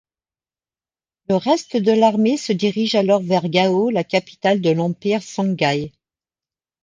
Le 1.29 1.35
reste 1.35 1.77
de 1.77 1.91
l'armée 1.91 2.35
se 2.35 2.51
dirige 2.53 2.95
alors 2.95 3.21
vers 3.21 3.47
Gao, 3.49 3.91
la 3.91 4.03
capitale 4.03 4.59
de 4.59 4.71
l'Empire 4.71 5.21
songhaï. 5.21 5.91